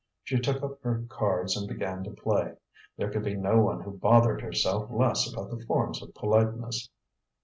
She 0.23 0.39
took 0.39 0.63
up 0.63 0.81
her 0.81 1.03
cards 1.09 1.55
and 1.55 1.67
began 1.67 2.03
to 2.05 2.09
play. 2.09 2.55
There 2.97 3.11
could 3.11 3.23
be 3.23 3.35
no 3.35 3.61
one 3.61 3.81
who 3.81 3.91
bothered 3.91 4.41
herself 4.41 4.89
less 4.89 5.31
about 5.31 5.51
the 5.51 5.63
forms 5.63 6.01
of 6.01 6.15
politeness. 6.15 6.89